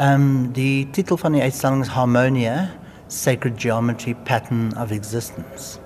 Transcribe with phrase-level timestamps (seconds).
[0.00, 2.70] Um, die titel van die uitstalling is Harmonia:
[3.12, 5.78] Sacred Geometry Pattern of Existence.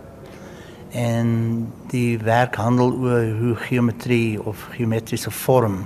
[0.90, 5.80] En die werk handel oor hoe geometrie of geometriese vorm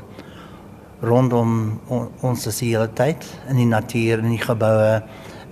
[1.00, 1.80] rondom
[2.20, 4.98] ons is die hele tyd in die natuur in die geboue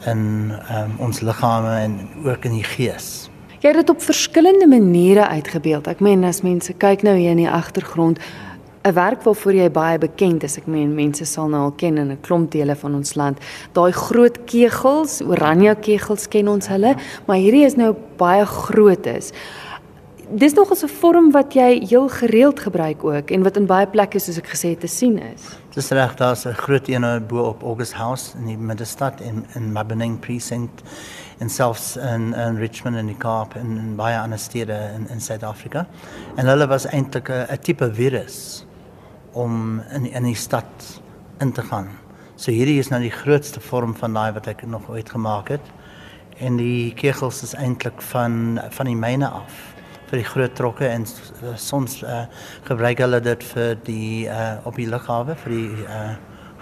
[0.05, 1.97] in um, ons liggame en
[2.27, 3.31] ook in die gees.
[3.63, 5.89] Jy het dit op verskillende maniere uitgebeeld.
[5.89, 8.21] Ek meen as mense kyk nou hier in die agtergrond
[8.87, 10.59] 'n werk waarvoor jy baie bekend is.
[10.59, 13.39] Ek meen mense sal nou al ken in 'n klomp dele van ons land.
[13.73, 16.95] Daai groot kegels, oranje kegels ken ons hulle,
[17.27, 19.33] maar hierdie is nou baie groot is
[20.29, 24.19] dis nog 'n vorm wat jy heel gereeld gebruik ook en wat in baie plekke
[24.19, 25.43] soos ek gesê het te sien is.
[25.75, 29.73] Dis reg, daar's 'n groot een bo op August House in die middestad in in
[29.73, 30.83] Mabeneng precinct
[31.39, 35.21] en selfs in in Richmond en die Kaap en in baie ander stede in in
[35.21, 35.87] Suid-Afrika.
[36.37, 38.67] En hulle was eintlik 'n tipe virus
[39.37, 40.89] om in in die stad
[41.41, 41.91] in te gaan.
[42.37, 45.73] So hierdie is nou die grootste vorm van daai wat ek nog ooit gemaak het.
[46.41, 49.57] En die kegels is eintlik van van die myne af
[50.11, 51.05] vir die groot trokke en
[51.43, 52.25] uh, soms uh,
[52.69, 56.13] gebruik hulle dit vir die uh, op die lughawe vir die uh,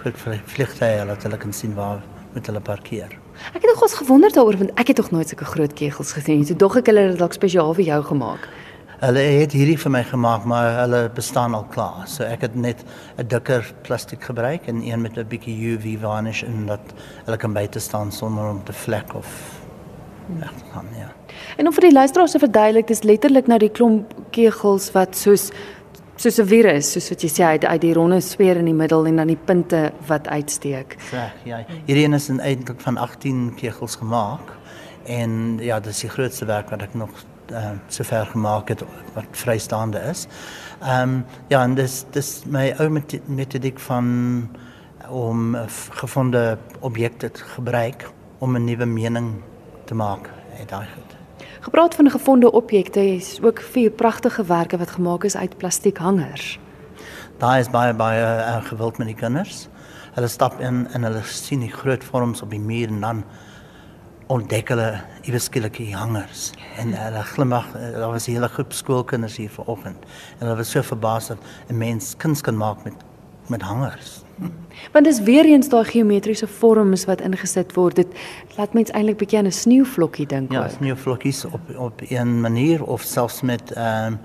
[0.01, 2.01] groot vliegtye wat hulle kan sien waar
[2.33, 3.13] met hulle parkeer.
[3.53, 6.45] Ek het nog eens gewonder daaroor want ek het nog nooit sulke groot kegels gesien.
[6.45, 8.49] So dog ek hulle het dalk spesiaal vir jou gemaak.
[8.99, 12.05] Hulle het hierdie vir my gemaak, maar hulle bestaan al klaar.
[12.07, 12.85] So ek het net
[13.17, 16.93] 'n dikker plastiek gebruik en een met 'n bietjie UV varnish en dat
[17.25, 19.27] hulle kan buite staan sonder om te vlek of
[20.39, 21.11] weg te gaan, ja.
[21.57, 25.51] En om vir die luisteraars te verduidelik, dis letterlik nou die klomp kegels wat soos
[26.15, 29.05] soos 'n virus, soos wat jy sê uit uit die ronde sfeer in die middel
[29.05, 30.97] en dan die punte wat uitsteek.
[31.11, 31.65] Reg, ja.
[31.85, 34.55] Hierdie een is eintlik van 18 kegels gemaak
[35.03, 37.09] en ja, dis die grootste werk wat ek nog
[37.51, 40.27] uh, sover gemaak het wat vrystaande is.
[40.81, 42.89] Ehm um, ja, en dis dis my ou
[43.25, 44.49] metodiek van
[45.09, 45.57] om
[45.89, 49.41] gevonde objekte te gebruik om 'n nuwe mening
[49.85, 50.29] te maak
[50.59, 51.15] uit daai goed.
[51.59, 56.59] Gepraat van gevonde objekte, is ook vier pragtige werke wat gemaak is uit plastiek hangers.
[57.37, 59.67] Daar is baie baie uh, gewild met die kinders.
[60.13, 63.23] Hulle stap in en hulle sien die groot vorms op die muur en dan
[64.27, 67.71] ontdek hulle ieweskielik hangers en hulle glimlag.
[67.73, 69.97] Daar was 'n hele groep skoolkinders hier vanoggend
[70.39, 71.37] en hulle was so verbaas dat
[71.69, 72.93] 'n mens kuns kan maak met
[73.47, 74.23] met hangers.
[74.91, 77.95] Want dis weer eens daai geometriese vorms wat ingesit word.
[77.95, 78.07] Dit
[78.57, 80.51] laat mens eintlik bietjie aan 'n sneeuvlokkie dink.
[80.51, 84.19] Ja, sneeuvlokkies op op 'n manier of selfs met ehm um,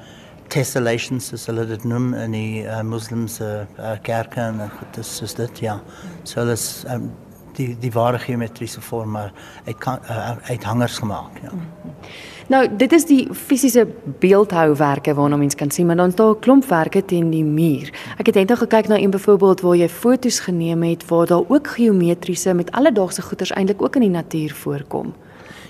[0.48, 5.34] tessellations soos hulle dit noem in die uh, moslimse uh, kerke en goed dis soos
[5.34, 5.80] dit ja.
[6.22, 7.10] So hulle is um,
[7.60, 9.30] die die ware geometriese vorme
[9.66, 11.52] uit kan, uh, uit hangers gemaak, ja.
[11.52, 12.10] Mm -hmm.
[12.50, 13.84] Nou, dit is die fisiese
[14.18, 17.92] beeldhouwerke waarna mens kan sien, maar dan staan 'n klomp werke teen die muur.
[18.18, 21.68] Ek het eendag gekyk na een byvoorbeeld waar jy foto's geneem het waar daar ook
[21.68, 25.14] geometriese met alledaagse goeders eintlik ook in die natuur voorkom.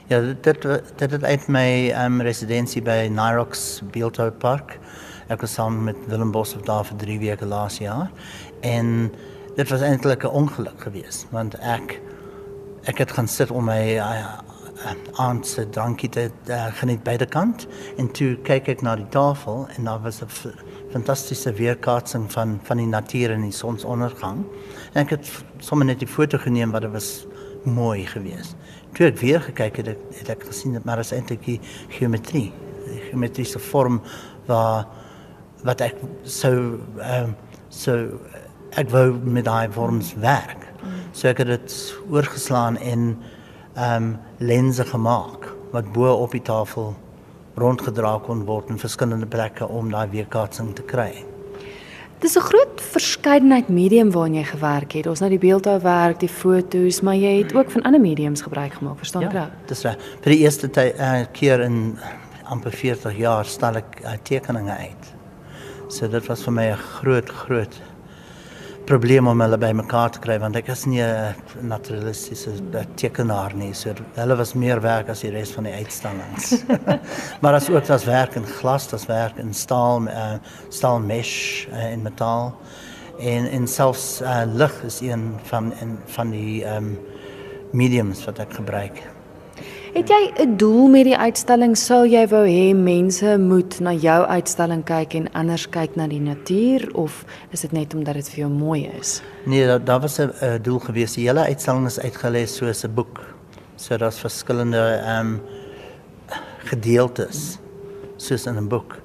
[0.06, 0.62] Ja, dit
[0.97, 4.79] dit het uit my um, residensie by Nyrox Beeldhou Park.
[5.29, 8.11] Ek was saam met Willem Bos of daar vir 3 weke laas jaar
[8.61, 9.12] en
[9.56, 12.00] dit was eintlik 'n ongeluk geweest want ek
[12.84, 14.38] ek het gaan sit om my uh,
[15.21, 17.66] aand se drankie te uh, geniet die kant
[17.97, 20.28] en toe kyk ek na die tafel en daar was 'n
[20.93, 24.44] fantastiese weerkaatsing van van die natuur en die sonsondergang.
[24.93, 27.27] En ek het sommer net die foto geneem wat dit was
[27.65, 28.56] mooi geweest.
[28.94, 29.87] Toe ek weer gekyk het,
[30.19, 32.53] het ek gesien dat maar is eintlik die geometrie,
[32.87, 34.00] die geometriese vorm
[34.47, 34.87] waar
[35.62, 37.37] wat ek sou ehm um,
[37.69, 38.19] so
[38.78, 40.66] ek wou met daai vorms werk.
[41.12, 41.76] So ek het dit
[42.10, 43.16] oorgeslaan en
[43.75, 46.94] ehm um, lense gemaak wat bo op die tafel
[47.54, 51.25] rondgedra kon word in verskillende plekke om daai weerkaatsing te kry.
[52.20, 55.06] Dis 'n groot verskeidenheid medium waarin jy gewerk het.
[55.06, 58.98] Ons nou die beeldhouwerk, die foto's, maar jy het ook van ander mediums gebruik gemaak,
[58.98, 59.32] verstaan ek?
[59.32, 59.97] Ja, dis reg.
[60.20, 61.98] Vir die eerste tyd uh, keer in
[62.44, 65.14] amper 40 jaar stel ek uh, tekeninge uit.
[65.88, 67.81] So dit was vir my 'n groot groot
[68.91, 72.53] probleem om hulle bymekaar te kry want ek is nie 'n naturalistiese
[72.97, 73.73] tekenaar nie.
[73.75, 76.64] So hulle was meer werk as die res van die uitstallings.
[77.43, 80.38] maar as ook as werk in glas, as werk in staal, uh,
[80.69, 82.55] staal mesh uh, in metaal
[83.20, 86.99] en en selfs uh, lig is een van in, van die um,
[87.73, 89.03] mediums wat ek gebruik.
[89.90, 91.76] Het jy 'n doel met die uitstalling?
[91.76, 96.20] Sou jy wou hê mense moet na jou uitstalling kyk en anders kyk na die
[96.20, 99.22] natuur of is dit net omdat dit vir jou mooi is?
[99.44, 101.14] Nee, daar da was 'n doel gewees.
[101.14, 103.20] Die hele uitstalling is uitgelees soos 'n boek.
[103.76, 105.40] So daar's verskillende ehm um,
[106.58, 107.58] gedeeltes
[108.16, 109.02] soos in 'n boek.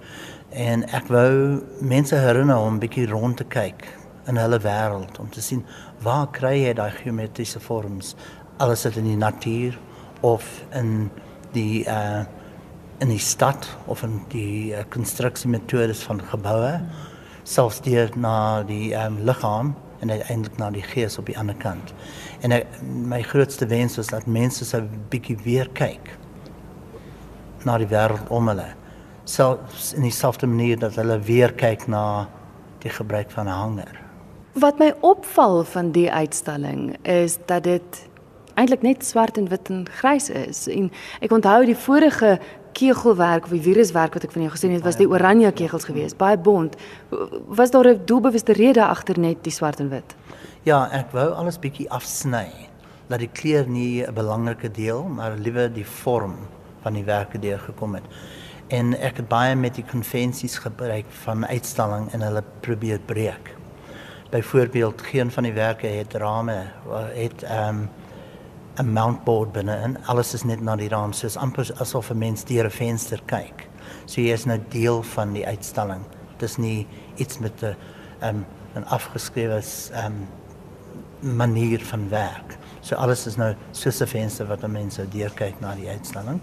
[0.50, 3.88] En ek wou mense herinner om 'n bietjie rond te kyk
[4.28, 5.66] in hulle wêreld om te sien
[6.02, 8.16] waar kry jy daai geometriese vorms?
[8.58, 9.80] Alles dit in die natuur
[10.26, 11.12] of in
[11.54, 12.26] die uh
[13.04, 16.78] in die stad of in die uh, konstruksiemetodes van geboue
[17.44, 21.94] selfs deur na die um, liggaam en uiteindelik na die gees op die ander kant.
[22.42, 24.82] En ek, my grootste wens was dat mense sou
[25.12, 26.14] bietjie weer kyk
[27.66, 28.68] na die wêreld om hulle.
[29.26, 32.28] Selfs in dieselfde manier dat hulle weer kyk na
[32.86, 34.02] die gebruik van 'n hanger.
[34.54, 38.08] Wat my opval van die uitstalling is dat dit
[38.56, 40.68] eintlik net swart en wit en grys is.
[40.68, 42.40] En ek onthou die vorige
[42.76, 46.18] kegelwerk of die viruswerk wat ek van jou gesien het was die oranje kegels geweest
[46.20, 46.76] baie bont.
[47.48, 50.16] Was daar 'n doelbewuste rede agter net die swart en wit?
[50.64, 52.50] Ja ek wou alles bietjie afsny
[53.08, 56.36] dat die kleur nie 'n belangrike deel maar liewer die vorm
[56.82, 58.04] van die werke deur gekom het.
[58.68, 63.56] En ek het baie met die konvensies gebruik van uitstalling en hulle probeer breek.
[64.30, 66.66] Byvoorbeeld geen van die werke het rame
[67.14, 67.90] het ehm um,
[68.78, 72.44] 'n mountboard binne en alles is net na die raam soos amper asof 'n mens
[72.44, 73.70] deur 'n venster kyk.
[74.06, 76.04] So jy is nou deel van die uitstalling.
[76.38, 77.76] Dit is nie iets met 'n
[78.22, 78.46] um,
[78.76, 79.62] 'n afgeskrewe
[80.06, 80.28] um,
[81.38, 82.58] manier van werk.
[82.82, 85.90] So alles is nou soos 'n venster wat 'n mens sou deur kyk na die
[85.90, 86.42] uitstalling.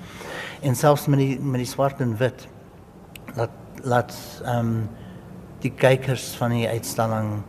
[0.63, 2.49] En selfs met die met die swart en wit
[3.35, 3.51] laat
[3.83, 4.15] laat
[4.47, 4.89] um,
[5.61, 7.43] die kykers van die uitstalling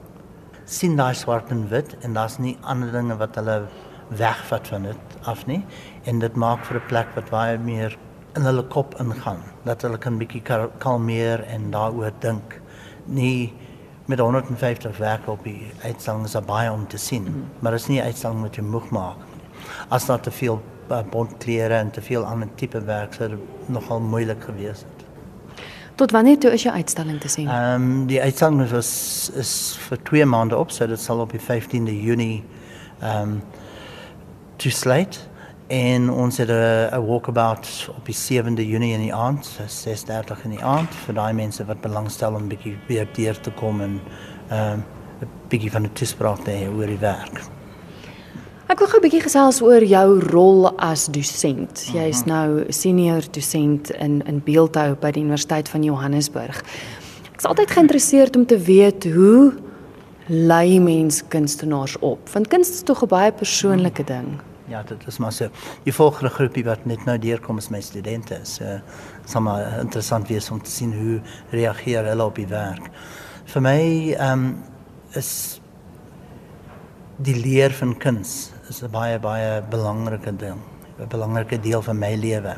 [0.66, 3.68] sien daai swart en wit en daar's nie ander dinge wat hulle
[4.08, 5.62] wegvat van dit af nie
[6.04, 7.98] en dit maak vir 'n plek wat baie meer
[8.36, 10.42] in hulle kop ingaan dat hulle kan bietjie
[10.78, 12.62] kalmeer en daaroor dink
[13.06, 13.54] nie
[14.06, 17.46] met 150 werke op die uitstalling is baie om te sien mm.
[17.60, 19.18] maar dit is nie 'n uitstalling wat jy moeg maak
[19.90, 20.62] as daar te veel
[20.92, 23.30] uh, bontklere en te veel ander tipe werk sou
[23.68, 25.04] nogal moeilik gewees het
[25.96, 27.48] Tot wanneer toe is jou uitstalling te sien?
[27.48, 31.42] Ehm um, die uitstalling was is vir 2 maande op, so dit sal op die
[31.42, 32.44] 15de Junie
[33.00, 33.44] ehm um,
[34.56, 35.20] toesluit
[35.68, 40.64] en ons het 'n walkabout op die 7de Junie in die aand, 6:30 in die
[40.64, 44.02] aand vir daai mense wat belangstel om bietjie weer deur te kom en
[44.50, 44.84] ehm um,
[45.22, 47.42] 'n bietjie van 'n toespraak te hê oor die werk.
[48.68, 51.90] Ek wil gou 'n bietjie gesels oor jou rol as dosent.
[51.94, 52.30] Jy is mhm.
[52.30, 56.64] nou senior dosent in in beeldhou by die Universiteit van Johannesburg.
[57.34, 59.54] Ek is altyd geïnteresseerd om te weet hoe
[60.28, 62.30] lei mens kunstenaars op?
[62.30, 64.40] Want kuns is tog 'n baie persoonlike ding.
[64.68, 65.50] Ja, dit is maar so.
[65.84, 68.40] Die volgende groepie wat net nou deurkom is my studente.
[68.44, 68.80] So
[69.26, 72.90] sal maar interessant wees om te sien hoe reageer hulle op die werk.
[73.46, 73.80] Vir my
[74.14, 74.64] ehm um,
[75.14, 75.60] is
[77.18, 80.60] die leer van kuns is 'n baie baie belangrike ding.
[81.00, 82.56] 'n Belangrike deel van my lewe.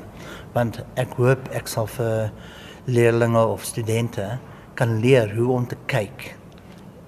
[0.53, 2.31] Want ek hoop ek sal vir
[2.85, 4.37] leerlinge of studente
[4.75, 6.35] kan leer hoe om te kyk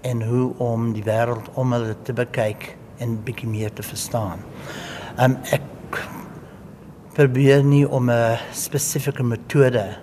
[0.02, 4.44] en hoe om die wêreld om hulle te bekyk en bietjie meer te verstaan.
[5.22, 6.02] Um ek
[7.18, 9.98] probeer nie om 'n spesifieke metode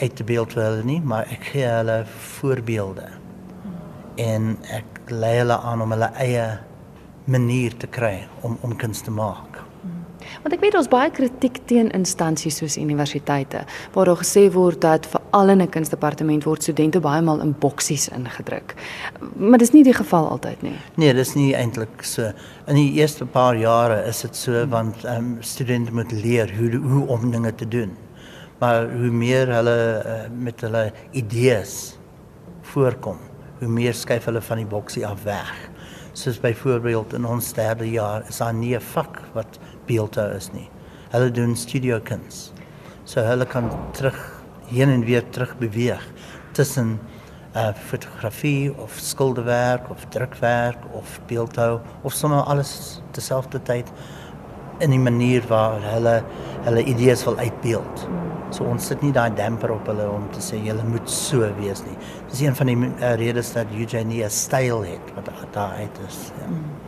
[0.00, 3.08] uit te beeld vir hulle nie, maar ek gee hulle voorbeelde.
[4.16, 6.58] En ek lei hulle aan om hulle eie
[7.24, 9.65] manier te kry om om kuns te maak.
[10.42, 15.06] Want ek weet ons baie kritiek teen instansies soos universiteite waar daar gesê word dat
[15.06, 18.74] veral in 'n kunsdepartement word studente baie maal in boksies ingedruk.
[19.36, 20.76] Maar dis nie die geval altyd nie.
[20.94, 22.32] Nee, dis nie eintlik so.
[22.66, 24.70] In die eerste paar jare is dit so hmm.
[24.70, 27.96] want um, studente moet leer hoe hoe om dinge te doen.
[28.58, 31.98] Maar hoe meer hulle uh, met hulle idees
[32.62, 33.18] voorkom,
[33.58, 35.52] hoe meer skuif hulle van die boksie af weg.
[36.16, 40.68] Soos byvoorbeeld in ons derde jaar is daar nie 'n vak wat beeldhou is nie.
[41.10, 42.52] Hulle doen studio kuns.
[43.04, 44.18] So hulle kan terug
[44.66, 46.02] heen en weer terug beweeg
[46.52, 46.98] tussen
[47.56, 53.92] uh fotografie of skilderwerk of drukwerk of beeldhou of sommer alles terselfdertyd
[54.78, 56.22] in 'n manier waar hulle
[56.64, 58.08] hulle idees wil uitbeeld.
[58.50, 61.82] So ons sit nie daai damper op hulle om te sê julle moet so wees
[61.84, 61.96] nie.
[62.30, 66.32] Dis een van die uh, redes dat Eugenie 'n styl het wat daar uit is.
[66.40, 66.46] Ja.
[66.46, 66.85] Mm.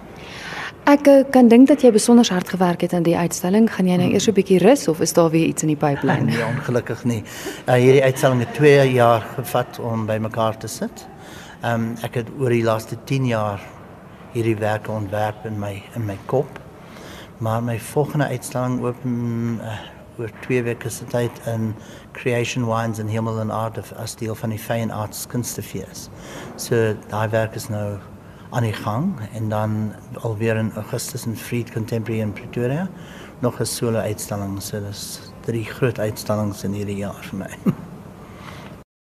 [0.88, 3.66] Ek eh, kan dink dat jy besonder hard gewerk het aan die uitstalling.
[3.68, 6.24] Gaan jy nou eers 'n bietjie rus of is daar weer iets in die pipeline?
[6.24, 7.22] Nee, ongelukkig nie.
[7.66, 11.06] Uh, hierdie uitstalling het 2 jaar gevat om bymekaar te sit.
[11.60, 13.60] Ehm um, ek het oor die laaste 10 jaar
[14.32, 16.58] hierdie werk ontwerp in my in my kop.
[17.38, 19.78] Maar my volgende uitstalling open uh,
[20.18, 21.74] oor 2 weke se tyd in
[22.12, 26.08] Creation Wines and Himmel and Art of as deel van die Fine Arts Kunstefees.
[26.56, 27.98] So daai werk is nou
[28.50, 32.88] aan die gang en dan alweer in Augustus in Freed Contemporary in Pretoria
[33.38, 34.62] nog 'n solo uitstalling.
[34.62, 37.50] So dis drie groot uitstallings in hierdie jaar vir my.